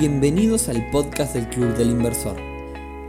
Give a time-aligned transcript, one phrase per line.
[0.00, 2.34] Bienvenidos al podcast del Club del Inversor,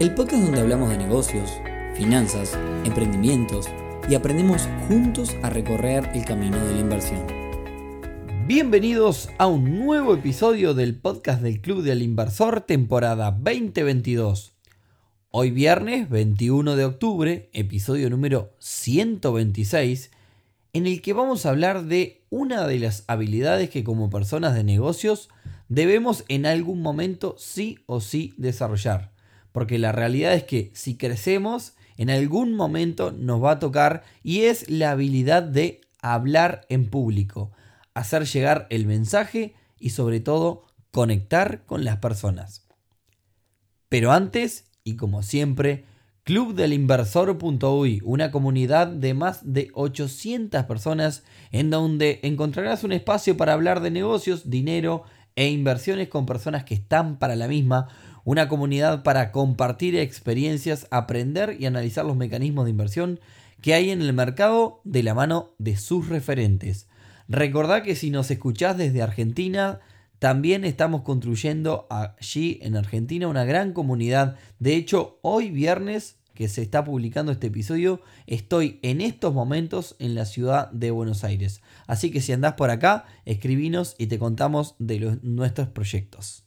[0.02, 1.50] el podcast donde hablamos de negocios,
[1.96, 3.70] finanzas, emprendimientos
[4.10, 7.26] y aprendemos juntos a recorrer el camino de la inversión.
[8.46, 14.52] Bienvenidos a un nuevo episodio del podcast del Club del Inversor temporada 2022.
[15.30, 20.12] Hoy viernes 21 de octubre, episodio número 126,
[20.74, 24.66] en el que vamos a hablar de una de las habilidades que como personas de
[24.66, 25.30] negocios
[25.72, 29.14] debemos en algún momento sí o sí desarrollar.
[29.54, 34.42] Porque la realidad es que si crecemos, en algún momento nos va a tocar y
[34.42, 37.52] es la habilidad de hablar en público,
[37.94, 42.68] hacer llegar el mensaje y sobre todo conectar con las personas.
[43.88, 45.86] Pero antes, y como siempre,
[46.24, 53.80] clubdelinversor.uy, una comunidad de más de 800 personas en donde encontrarás un espacio para hablar
[53.80, 57.88] de negocios, dinero, e inversiones con personas que están para la misma,
[58.24, 63.20] una comunidad para compartir experiencias, aprender y analizar los mecanismos de inversión
[63.62, 66.88] que hay en el mercado de la mano de sus referentes.
[67.28, 69.80] Recordad que si nos escuchás desde Argentina,
[70.20, 74.36] también estamos construyendo allí en Argentina una gran comunidad.
[74.60, 80.16] De hecho, hoy viernes que se está publicando este episodio, estoy en estos momentos en
[80.16, 81.62] la ciudad de Buenos Aires.
[81.88, 86.46] Así que si andás por acá, escribinos y te contamos de nuestros proyectos.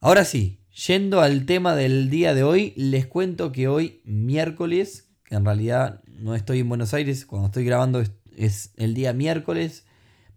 [0.00, 5.36] Ahora sí, yendo al tema del día de hoy, les cuento que hoy miércoles, que
[5.36, 8.02] en realidad no estoy en Buenos Aires, cuando estoy grabando
[8.36, 9.84] es, el día miércoles,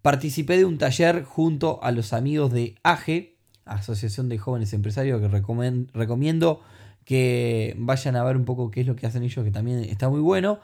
[0.02, 5.28] participé de un taller junto a los amigos de AGE, Asociación de Jóvenes Empresarios, que
[5.28, 6.62] recomiendo
[7.06, 10.10] que vayan a ver un poco qué es lo que hacen ellos, que también está
[10.10, 10.58] muy bueno.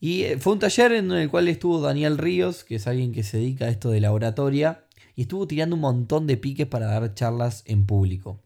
[0.00, 3.24] Y eh, fue un taller en el cual estuvo Daniel Ríos, que es alguien que
[3.24, 4.84] se dedica a esto de la oratoria,
[5.16, 8.40] y estuvo tirando un montón de piques para dar charlas en público.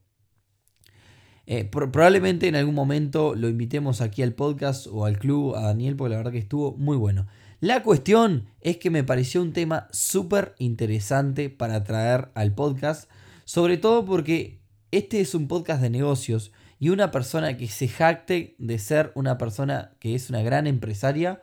[1.47, 5.97] Eh, probablemente en algún momento lo invitemos aquí al podcast o al club a Daniel,
[5.97, 7.27] porque la verdad que estuvo muy bueno.
[7.61, 13.11] La cuestión es que me pareció un tema súper interesante para traer al podcast,
[13.45, 18.57] sobre todo porque este es un podcast de negocios y una persona que se jacte
[18.59, 21.43] de ser una persona que es una gran empresaria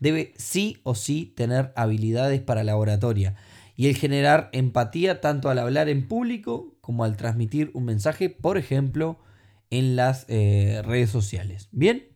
[0.00, 3.36] debe sí o sí tener habilidades para la oratoria
[3.76, 8.56] y el generar empatía tanto al hablar en público como al transmitir un mensaje, por
[8.58, 9.20] ejemplo,
[9.70, 11.68] en las eh, redes sociales.
[11.70, 12.08] Bien.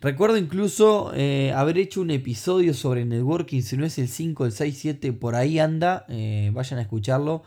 [0.00, 4.52] Recuerdo incluso eh, haber hecho un episodio sobre networking, si no es el 5, el
[4.52, 7.42] 6, 7, por ahí anda, eh, vayan a escucharlo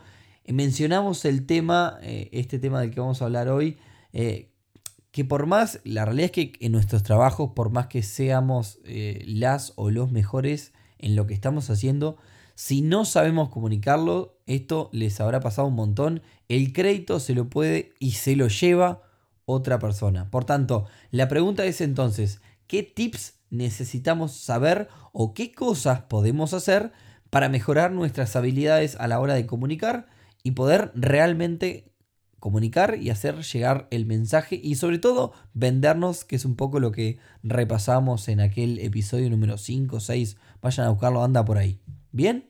[0.52, 3.78] mencionamos el tema, eh, este tema del que vamos a hablar hoy,
[4.12, 4.50] eh,
[5.10, 9.22] que por más, la realidad es que en nuestros trabajos, por más que seamos eh,
[9.26, 12.16] las o los mejores en lo que estamos haciendo,
[12.54, 17.94] si no sabemos comunicarlo, esto les habrá pasado un montón, el crédito se lo puede
[17.98, 19.02] y se lo lleva
[19.44, 20.30] otra persona.
[20.30, 26.92] Por tanto, la pregunta es entonces, ¿qué tips necesitamos saber o qué cosas podemos hacer
[27.30, 30.06] para mejorar nuestras habilidades a la hora de comunicar
[30.48, 31.92] y poder realmente
[32.40, 36.90] comunicar y hacer llegar el mensaje y sobre todo vendernos, que es un poco lo
[36.90, 41.80] que repasamos en aquel episodio número 5, 6, vayan a buscarlo, anda por ahí.
[42.12, 42.48] ¿Bien?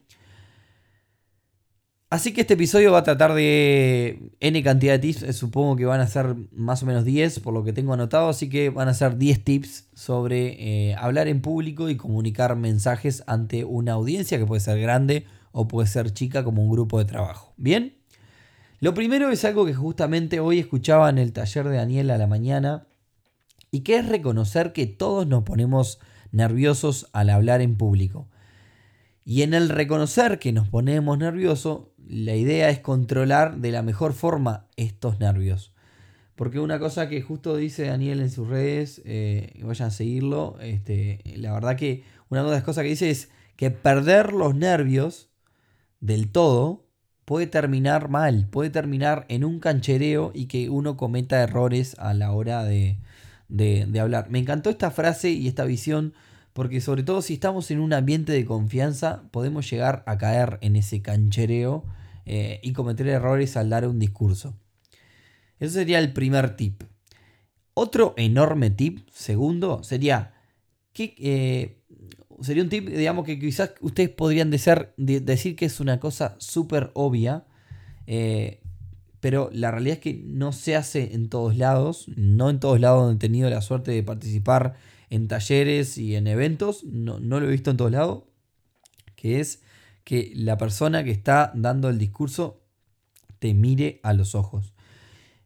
[2.08, 6.00] Así que este episodio va a tratar de N cantidad de tips, supongo que van
[6.00, 8.94] a ser más o menos 10 por lo que tengo anotado, así que van a
[8.94, 14.46] ser 10 tips sobre eh, hablar en público y comunicar mensajes ante una audiencia que
[14.46, 17.52] puede ser grande o puede ser chica como un grupo de trabajo.
[17.56, 17.96] ¿Bien?
[18.80, 22.26] Lo primero es algo que justamente hoy escuchaba en el taller de Daniel a la
[22.26, 22.86] mañana
[23.70, 25.98] y que es reconocer que todos nos ponemos
[26.30, 28.28] nerviosos al hablar en público.
[29.24, 34.12] Y en el reconocer que nos ponemos nerviosos, la idea es controlar de la mejor
[34.12, 35.74] forma estos nervios.
[36.34, 41.20] Porque una cosa que justo dice Daniel en sus redes, eh, vayan a seguirlo, este,
[41.36, 45.30] la verdad que una de las cosas que dice es que perder los nervios
[46.00, 46.86] del todo
[47.24, 52.32] puede terminar mal, puede terminar en un canchereo y que uno cometa errores a la
[52.32, 52.98] hora de,
[54.00, 54.30] hablar.
[54.30, 56.14] Me encantó esta frase y esta visión
[56.54, 60.74] porque sobre todo si estamos en un ambiente de confianza podemos llegar a caer en
[60.76, 61.84] ese canchereo
[62.24, 64.54] eh, y cometer errores al dar un discurso.
[65.60, 66.82] Eso sería el primer tip.
[67.74, 70.34] Otro enorme tip, segundo, sería
[70.92, 71.77] que eh,
[72.42, 77.44] sería un tip, digamos, que quizás ustedes podrían decir, que es una cosa súper obvia,
[78.06, 78.60] eh,
[79.20, 83.14] pero la realidad es que no se hace en todos lados, no en todos lados
[83.14, 84.76] he tenido la suerte de participar
[85.10, 88.24] en talleres y en eventos, no, no lo he visto en todos lados,
[89.16, 89.62] que es
[90.04, 92.62] que la persona que está dando el discurso
[93.38, 94.72] te mire a los ojos.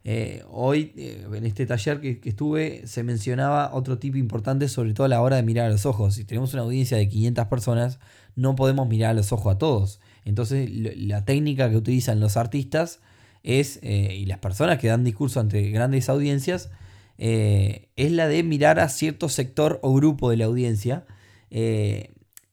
[0.04, 5.04] Eh, hoy, eh, en este taller que, estuve, se mencionaba otro tipo importante, sobre todo
[5.04, 6.14] a la hora de mirar a los ojos.
[6.14, 8.00] Si tenemos una audiencia de 500 personas,
[8.34, 10.00] no podemos mirar a los ojos a todos.
[10.24, 13.00] Entonces, la técnica que utilizan los artistas
[13.42, 16.70] es, eh, y las personas que dan discurso ante grandes audiencias,
[17.18, 21.04] es la de mirar a cierto sector o grupo de la audiencia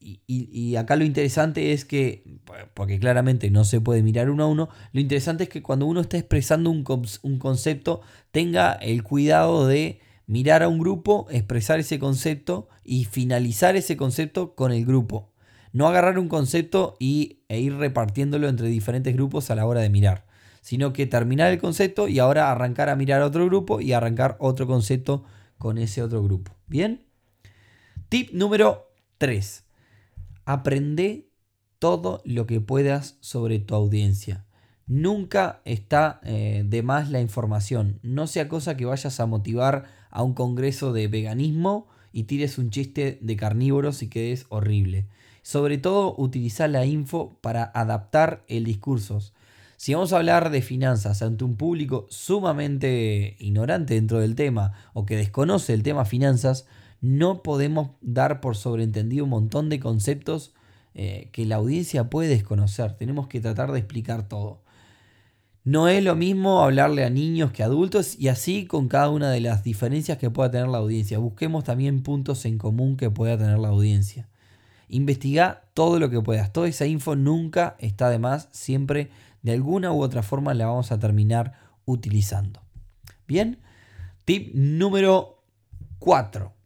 [0.02, 2.24] y, acá lo interesante es que,
[2.74, 6.02] porque claramente no se puede mirar uno a uno, lo interesante es que cuando uno
[6.02, 8.02] está expresando un, concepto,
[8.32, 14.56] tenga el cuidado de mirar a un grupo, expresar ese concepto y finalizar ese concepto
[14.56, 15.34] con el grupo.
[15.74, 19.90] No agarrar un concepto y, e ir repartiéndolo entre diferentes grupos a la hora de
[19.90, 20.26] mirar,
[20.62, 24.38] sino que terminar el concepto y ahora arrancar a mirar a otro grupo y arrancar
[24.40, 25.26] otro concepto
[25.58, 26.56] con ese otro grupo.
[26.68, 27.06] ¿Bien?
[28.08, 29.69] Tip número 3
[30.50, 31.30] aprende
[31.78, 34.48] todo lo que puedas sobre tu audiencia.
[34.88, 38.00] Nunca está eh, de más la información.
[38.02, 42.72] No sea cosa que vayas a motivar a un congreso de veganismo y tires un
[42.72, 45.06] chiste de carnívoros y quedes horrible.
[45.44, 49.22] Sobre todo, utiliza la info para adaptar el discurso.
[49.78, 55.06] Si vamos a hablar de finanzas ante un público sumamente ignorante dentro del tema o
[55.06, 56.66] que desconoce el tema finanzas,
[57.02, 60.54] no podemos dar por sobreentendido un montón de conceptos
[60.94, 62.94] eh, que la audiencia puede desconocer.
[62.94, 64.62] Tenemos que tratar de explicar todo.
[65.64, 69.30] No es lo mismo hablarle a niños que a adultos y así con cada una
[69.30, 71.20] de las diferencias que pueda tener la audiencia.
[71.20, 74.28] Busquemos también puntos en común que pueda tener la audiencia.
[74.88, 76.52] Investiga todo lo que puedas.
[76.52, 78.50] Toda esa info nunca está de más.
[78.52, 79.12] Siempre
[79.42, 81.54] de alguna u otra forma la vamos a terminar
[81.86, 82.62] utilizando.
[83.28, 83.60] Bien.
[84.26, 85.44] Tip número
[86.00, 86.59] 4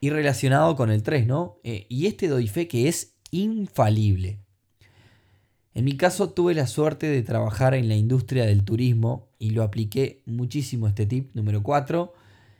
[0.00, 1.58] y relacionado con el 3, ¿no?
[1.62, 4.40] Eh, y este doy fe que es infalible.
[5.72, 9.62] En mi caso tuve la suerte de trabajar en la industria del turismo y lo
[9.62, 12.12] apliqué muchísimo este tip número 4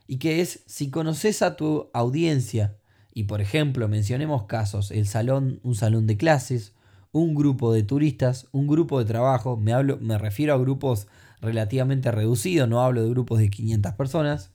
[0.07, 2.77] y que es si conoces a tu audiencia
[3.13, 6.75] y por ejemplo mencionemos casos, el salón, un salón de clases,
[7.11, 11.09] un grupo de turistas, un grupo de trabajo, me, hablo, me refiero a grupos
[11.41, 14.53] relativamente reducidos, no hablo de grupos de 500 personas,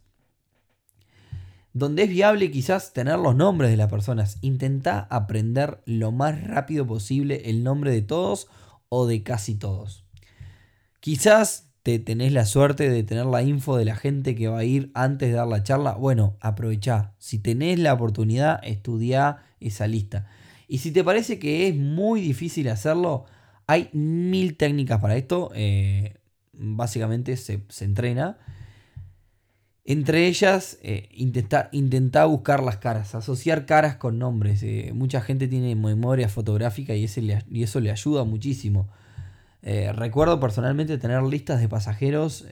[1.75, 4.37] donde es viable quizás tener los nombres de las personas.
[4.39, 8.47] Intenta aprender lo más rápido posible el nombre de todos
[8.87, 10.05] o de casi todos.
[11.01, 14.63] Quizás te tenés la suerte de tener la info de la gente que va a
[14.63, 15.95] ir antes de dar la charla.
[15.95, 17.13] Bueno, aprovecha.
[17.19, 20.27] Si tenés la oportunidad, estudia esa lista.
[20.69, 23.25] Y si te parece que es muy difícil hacerlo,
[23.67, 25.51] hay mil técnicas para esto.
[25.53, 26.13] Eh,
[26.53, 28.37] básicamente se, se entrena.
[29.87, 34.63] Entre ellas, eh, intentar buscar las caras, asociar caras con nombres.
[34.63, 38.89] Eh, mucha gente tiene memoria fotográfica y, eso le ayuda muchísimo.
[39.61, 42.45] Eh, recuerdo personalmente tener listas de pasajeros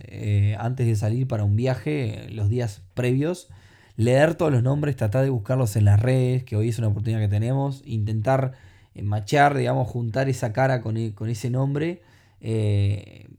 [0.59, 3.50] antes de salir para un viaje, los días previos,
[3.97, 7.19] leer todos los nombres, tratar de buscarlos en las redes, que hoy es una oportunidad
[7.19, 8.53] que tenemos, intentar
[9.01, 12.03] machar, digamos, juntar esa cara con, e, con ese nombre,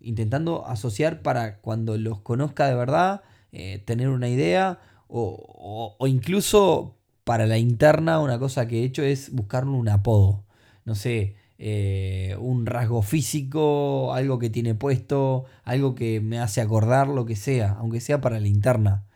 [0.01, 3.23] intentando asociar para cuando los conozca de verdad
[3.57, 9.31] eh, tener una idea o, incluso para la interna una cosa que he hecho es
[9.31, 10.45] buscarle un apodo.
[10.85, 17.07] No sé, eh, un rasgo físico, algo que tiene puesto, algo que me hace acordar,
[17.09, 19.07] lo que sea, aunque sea para la interna.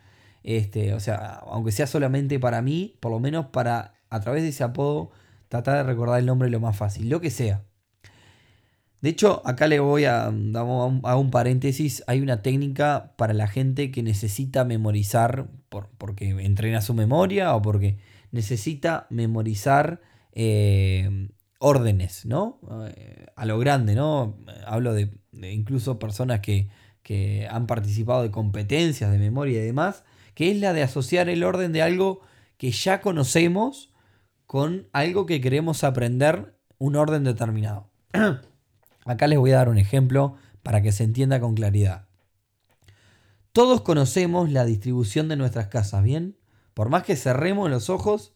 [0.45, 4.50] Este, o sea, aunque sea solamente para mí, por lo menos para a través de
[4.50, 5.11] ese apodo
[5.49, 7.64] tratar de recordar el nombre lo más fácil, lo que sea.
[9.00, 10.31] De hecho, acá le voy a, a
[11.17, 16.95] un paréntesis, hay una técnica para la gente que necesita memorizar, por, porque entrena su
[16.95, 17.99] memoria o porque
[18.33, 20.00] necesita memorizar
[20.33, 21.28] eh,
[21.59, 22.61] órdenes, ¿no?
[22.95, 24.37] Eh, a lo grande, ¿no?
[24.67, 26.69] Hablo de, incluso personas que,
[27.02, 31.45] que, han participado de competencias de memoria y demás, que es la de asociar el
[31.45, 32.21] orden de algo
[32.57, 33.93] que ya conocemos
[34.47, 37.90] con algo que queremos aprender, un orden determinado.
[39.09, 42.09] Acá les voy a dar un ejemplo para que se entienda con claridad.
[43.53, 46.37] Todos conocemos la distribución de nuestras casas, ¿bien?
[46.75, 48.35] Por más que cerremos los ojos,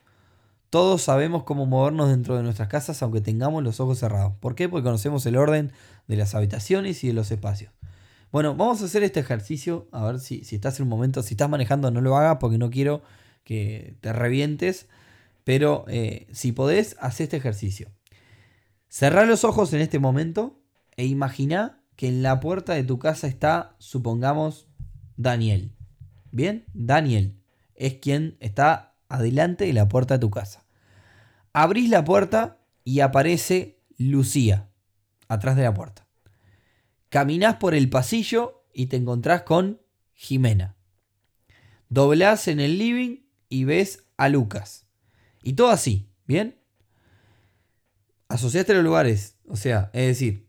[0.71, 4.33] todos sabemos cómo movernos dentro de nuestras casas aunque tengamos los ojos cerrados.
[4.41, 4.67] ¿Por qué?
[4.67, 5.73] Porque conocemos el orden
[6.09, 7.71] de las habitaciones y de los espacios.
[8.33, 9.88] Bueno, vamos a hacer este ejercicio.
[9.93, 12.57] A ver si, si estás en un momento, si estás manejando, no lo hagas porque
[12.57, 13.02] no quiero
[13.45, 14.88] que te revientes.
[15.45, 17.91] Pero eh, si podés, haz este ejercicio.
[18.88, 20.62] Cerrá los ojos en este momento
[20.96, 24.66] e imagina que en la puerta de tu casa está, supongamos,
[25.16, 25.72] Daniel.
[26.30, 27.38] Bien, Daniel
[27.75, 30.64] es quien está adelante de la puerta de tu casa.
[31.52, 34.70] Abrís la puerta y aparece Lucía
[35.28, 36.06] atrás de la puerta.
[37.08, 39.80] Caminás por el pasillo y te encontrás con
[40.14, 40.76] Jimena.
[41.88, 43.18] Doblás en el living
[43.49, 44.87] y ves a Lucas.
[45.42, 46.58] Y todo así, ¿bien?
[48.28, 49.37] Asociaste los lugares.
[49.46, 50.49] O sea, es decir,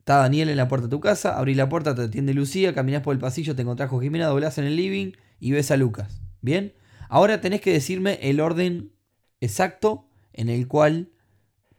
[0.00, 3.02] está Daniel en la puerta de tu casa, abrís la puerta, te atiende Lucía, caminás
[3.02, 6.20] por el pasillo, te encontrás con Jimena, doblás en el living y ves a Lucas.
[6.42, 6.74] ¿Bien?
[7.08, 8.92] Ahora tenés que decirme el orden
[9.40, 11.10] exacto en el cual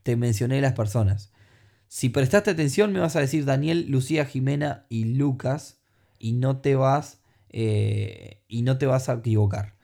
[0.04, 1.32] te mencioné las personas.
[1.88, 5.82] Si prestaste atención, me vas a decir Daniel, Lucía, Jimena y Lucas.
[6.20, 7.20] Y no te vas.
[7.50, 9.76] Eh, y no te vas a equivocar.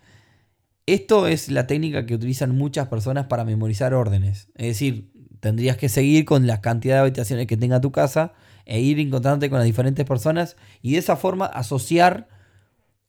[0.85, 4.47] Esto es la técnica que utilizan muchas personas para memorizar órdenes.
[4.55, 5.11] Es decir,
[5.47, 8.33] tendrías que seguir con la cantidad de habitaciones que tenga tu casa
[8.65, 12.27] e ir encontrándote con las diferentes personas y de esa forma asociar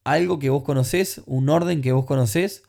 [0.05, 2.63] algo que vos conocés, un orden que vos conocés,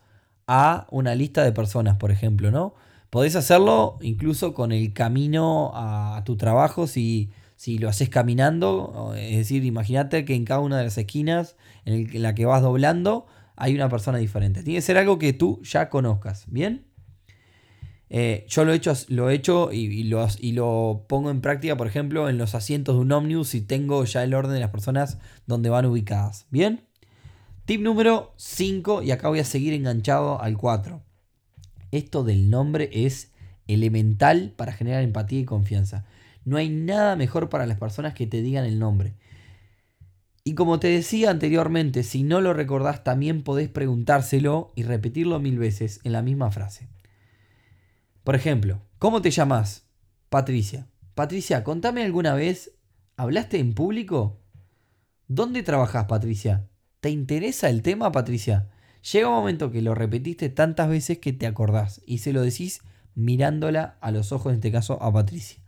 [0.49, 2.75] a una lista de personas, por ejemplo, ¿no?
[3.09, 9.15] Podés hacerlo incluso con el camino a tu trabajo si, si lo haces caminando.
[9.17, 13.27] Es decir, imagínate que en cada una de las esquinas en, la que vas doblando
[13.55, 14.65] hay una persona diferente.
[14.65, 16.90] Tiene que ser algo que tú ya conozcas, ¿bien?
[18.13, 22.29] Eh, yo lo he hecho, lo he hecho y, lo, pongo en práctica, por ejemplo,
[22.29, 25.71] en los asientos de un ómnibus y tengo ya el orden de las personas donde
[25.71, 26.47] van ubicadas.
[26.51, 26.85] ¿Bien?
[27.67, 31.01] Tip número 5, y acá voy a seguir enganchado al 4.
[31.93, 33.31] Esto del nombre es
[33.69, 36.05] elemental para generar empatía y confianza.
[36.45, 39.15] No hay nada mejor para las personas que te digan el nombre.
[40.43, 45.59] Y como te decía anteriormente, si no lo recordás, también podés preguntárselo y repetirlo mil
[45.59, 46.89] veces en la misma frase.
[48.25, 49.87] Por ejemplo, ¿cómo te llamas?
[50.29, 50.87] Patricia.
[51.15, 52.73] Patricia, contame alguna vez,
[53.17, 54.41] ¿hablaste en público?
[55.27, 56.69] ¿Dónde trabajas, Patricia?
[57.01, 58.69] ¿Te interesa el tema, Patricia?
[59.13, 62.83] Llega un momento que lo repetiste tantas veces que te acordás y se lo decís
[63.15, 65.63] mirándola a los ojos, en este caso a Patricia.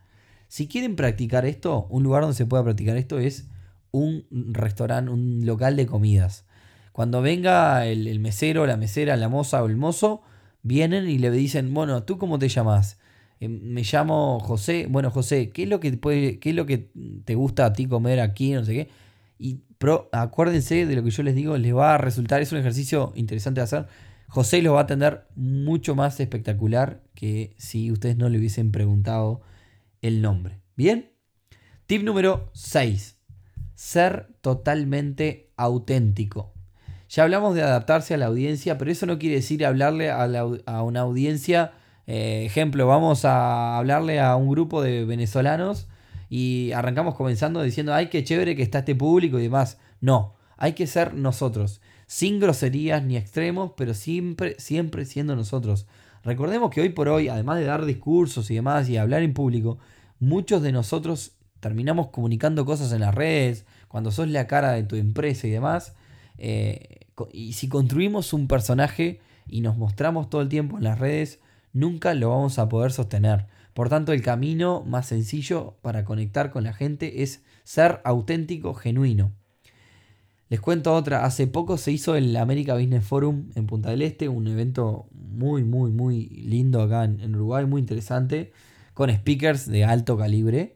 [0.49, 3.49] Si quieren practicar esto, un lugar donde se pueda practicar esto es
[3.91, 6.45] un restaurante, un local de comidas.
[6.93, 10.23] Cuando venga el, mesero, la mesera, la moza o el mozo,
[10.63, 12.99] vienen y le dicen, bueno, ¿tú cómo te llamas?
[13.41, 14.87] Eh, me llamo José.
[14.89, 16.91] Bueno, José, ¿qué es lo que qué es lo que
[17.25, 18.53] te gusta a ti comer aquí?
[18.53, 18.89] No sé qué.
[19.39, 22.59] Y pero acuérdense de lo que yo les digo, les va a resultar, es un
[22.59, 23.87] ejercicio interesante de hacer.
[24.29, 29.41] José lo va a tener mucho más espectacular que si ustedes no le hubiesen preguntado
[30.01, 30.61] el nombre.
[30.77, 31.11] ¿Bien?
[31.87, 33.19] Tip número 6.
[33.75, 36.55] Ser totalmente auténtico.
[37.13, 41.01] Ya hablamos de adaptarse a la audiencia, pero eso no quiere decir hablarle a, una
[41.01, 41.73] audiencia.
[42.07, 45.89] Eh, ejemplo, vamos a hablarle a un grupo de venezolanos
[46.31, 49.79] y arrancamos comenzando diciendo, ay, qué chévere que está este público y demás.
[50.01, 55.87] No, hay que ser nosotros, sin groserías ni extremos, pero siempre, siempre siendo nosotros.
[56.25, 59.77] Recordemos que hoy por hoy, además de dar discursos y demás y hablar en público,
[60.19, 64.97] muchos de nosotros terminamos comunicando cosas en las redes, cuando sos la cara de tu
[64.97, 65.93] empresa y demás.
[66.39, 67.02] Eh,
[67.33, 71.41] y si construimos un personaje y nos mostramos todo el tiempo en las redes,
[71.73, 73.47] nunca lo vamos a poder sostener.
[73.75, 79.33] Por tanto, el camino más sencillo para conectar con la gente es ser auténtico, genuino.
[80.53, 84.29] Les cuento otra, hace poco se hizo el America Business Forum en Punta del Este,
[84.29, 88.53] un evento muy, muy, muy lindo acá en, Uruguay, muy interesante,
[88.93, 90.75] con speakers de alto calibre.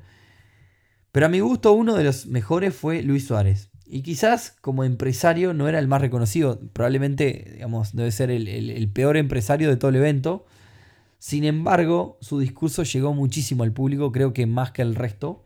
[1.12, 3.70] Pero a mi gusto uno de los mejores fue Luis Suárez.
[3.88, 9.16] Y quizás como empresario no era el más reconocido, probablemente digamos, debe ser el peor
[9.16, 10.44] empresario de todo el evento,
[11.18, 15.44] sin embargo, su discurso llegó muchísimo al público, creo que más que el resto.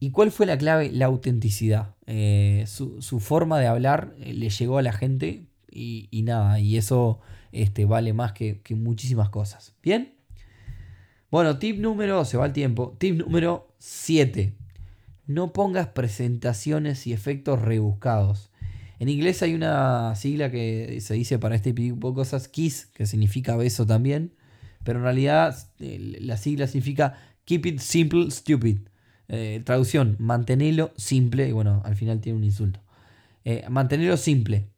[0.00, 0.90] ¿Y cuál fue la clave?
[0.92, 1.94] La autenticidad.
[2.06, 7.20] Eh, su, forma de hablar eh, le llegó a la gente y, nada, y eso
[7.52, 9.74] este, vale más que, que, muchísimas cosas.
[9.82, 10.14] ¿Bien?
[11.30, 14.54] Bueno, tip número, se va el tiempo, tip número 7.
[15.28, 18.50] No pongas presentaciones y efectos rebuscados.
[18.98, 23.06] En inglés hay una sigla que se dice para este tipo de cosas, KISS, que
[23.06, 24.32] significa beso también
[24.88, 28.78] pero en realidad eh, la sigla significa Keep it simple, stupid.
[29.28, 32.80] Eh, traducción, mantenerlo simple, y bueno, al final tiene un insulto.
[33.44, 34.70] Eh, mantenerlo simple.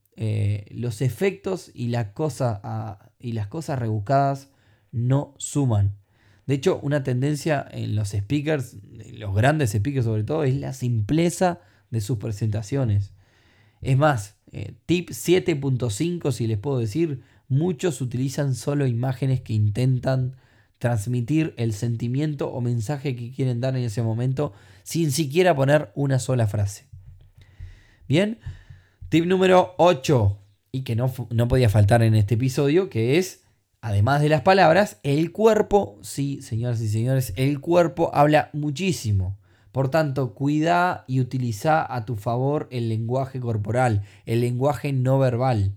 [0.73, 4.49] los efectos y, y las cosas rebuscadas
[4.91, 5.97] no suman.
[6.47, 8.77] De hecho, una tendencia en los speakers,
[9.13, 13.13] los grandes speakers sobre todo, es la simpleza de sus presentaciones.
[13.81, 14.37] Es más,
[14.87, 20.37] tip 7.5, si les puedo decir, muchos utilizan solo imágenes que intentan
[20.79, 26.19] transmitir el sentimiento o mensaje que quieren dar en ese momento sin siquiera poner una
[26.19, 26.87] sola frase.
[28.09, 28.39] Bien,
[29.09, 30.39] tip número 8
[30.73, 33.40] y que no, no podía faltar en este episodio, que es,
[33.81, 39.39] además de las palabras, el cuerpo, sí, señoras y señores, el cuerpo habla muchísimo.
[39.73, 45.75] Por tanto, cuida y utiliza a tu favor el lenguaje corporal, el lenguaje no verbal.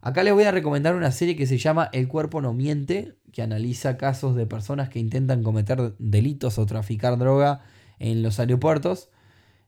[0.00, 3.42] Acá les voy a recomendar una serie que se llama El cuerpo no miente, que
[3.42, 7.62] analiza casos de personas que intentan cometer delitos o traficar droga
[7.98, 9.10] en los aeropuertos.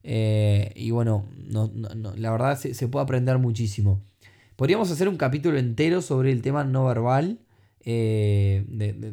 [0.02, 1.26] Eh, y bueno,
[2.16, 4.02] la verdad se, puede aprender muchísimo.
[4.60, 7.38] Podríamos hacer un capítulo entero sobre el tema no verbal,
[7.82, 8.62] eh,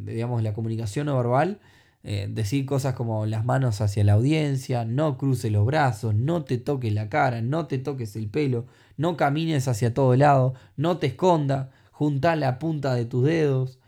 [0.04, 1.62] digamos, la comunicación no verbal.
[2.04, 6.58] Eh, decir cosas como las manos hacia la audiencia, no cruce los brazos, no te
[6.58, 8.66] toques la cara, no te toques el pelo,
[8.98, 13.80] no camines hacia todo lado, no te esconda, junta la punta de tus dedos.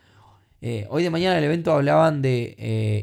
[0.62, 2.56] Eh, hoy de mañana en el evento hablaban de,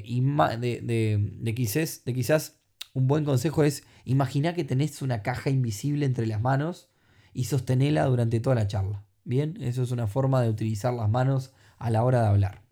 [0.03, 2.57] de, de, quizás, de quizás
[2.95, 6.89] un buen consejo es imagina que tenés una caja invisible entre las manos
[7.37, 9.05] y sostenela durante toda la charla.
[9.25, 12.63] Bien, eso es una forma de utilizar las manos a la hora de hablar.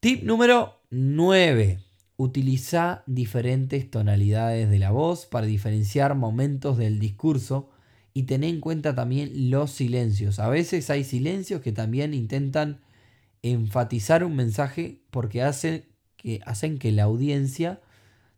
[0.00, 1.78] Tip número 9.
[2.16, 7.70] Utiliza diferentes tonalidades de la voz para diferenciar momentos del discurso
[8.12, 10.40] y ten en cuenta también los silencios.
[10.40, 12.80] A veces hay silencios que también intentan
[13.42, 15.84] enfatizar un mensaje porque hacen
[16.16, 17.80] que, hacen que la audiencia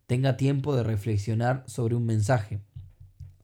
[0.06, 2.60] tenga tiempo de reflexionar sobre un mensaje.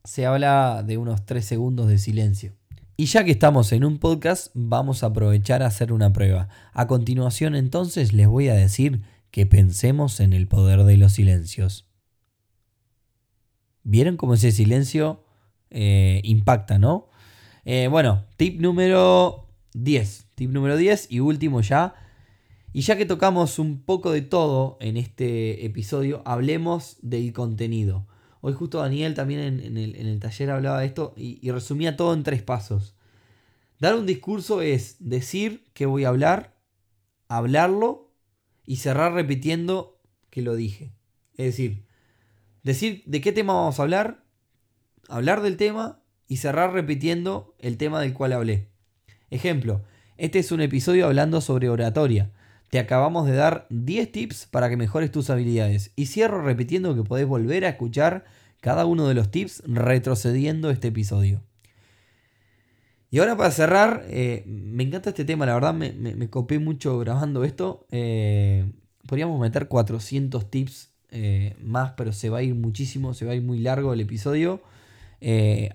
[0.07, 2.53] Se habla de unos 3 segundos de silencio.
[2.95, 6.47] Y ya que estamos en un podcast, vamos a aprovechar a hacer una prueba.
[6.71, 11.89] A continuación entonces les voy a decir que pensemos en el poder de los silencios.
[13.83, 15.25] ¿Vieron cómo ese silencio
[15.71, 17.09] eh, impacta, no?
[17.65, 20.27] Eh, bueno, tip número 10.
[20.35, 21.95] Tip número 10 y último ya.
[22.71, 28.07] Y ya que tocamos un poco de todo en este episodio, hablemos del contenido.
[28.47, 32.41] Hoy justo Daniel también en, el, taller hablaba de esto y, resumía todo en tres
[32.41, 32.95] pasos.
[33.77, 36.55] Dar un discurso es decir que voy a hablar,
[37.27, 38.09] hablarlo
[38.65, 39.99] y cerrar repitiendo
[40.29, 40.93] que lo dije.
[41.35, 41.83] Es decir,
[42.63, 44.23] decir de qué tema vamos a hablar,
[45.09, 48.69] hablar del tema y cerrar repitiendo el tema del cual hablé.
[49.29, 49.83] Ejemplo,
[50.15, 52.31] este es un episodio hablando sobre oratoria.
[52.69, 55.91] Te acabamos de dar 10 tips para que mejores tus habilidades.
[55.95, 58.25] Y cierro repitiendo que podés volver a escuchar
[58.59, 61.41] cada uno de los tips retrocediendo este episodio.
[63.09, 66.99] Y ahora para cerrar, eh, me encanta este tema, la verdad me, me, copé mucho
[66.99, 67.85] grabando esto.
[67.91, 68.69] Eh,
[69.07, 73.35] podríamos meter 400 tips eh, más, pero se va a ir muchísimo, se va a
[73.35, 74.61] ir muy largo el episodio.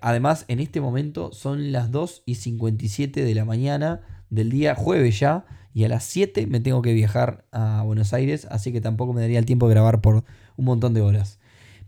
[0.03, 5.19] además, en este momento son las 2 y 57 de la mañana del día jueves
[5.19, 9.13] ya y a las 7 me tengo que viajar a Buenos Aires, así que tampoco
[9.13, 10.25] me daría el tiempo de grabar por
[10.57, 11.39] un montón de horas.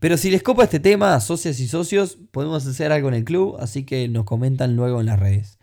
[0.01, 3.57] Pero si les copa este tema, socias y socios, podemos hacer algo en el club,
[3.59, 5.59] así que nos comentan luego en las redes.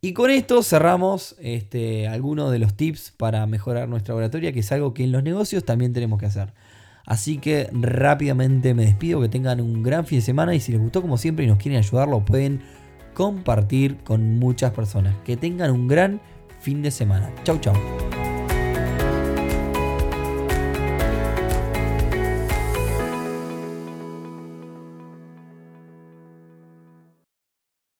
[0.00, 4.70] Y con esto cerramos este, algunos de los tips para mejorar nuestra oratoria, que es
[4.70, 6.54] algo que en los negocios también tenemos que hacer.
[7.04, 10.80] Así que rápidamente me despido, que tengan un gran fin de semana y si les
[10.80, 12.60] gustó como siempre y nos quieren ayudar, lo pueden
[13.14, 15.16] compartir con muchas personas.
[15.24, 16.20] Que tengan un gran
[16.60, 17.30] fin de semana.
[17.44, 17.74] Chau, chau.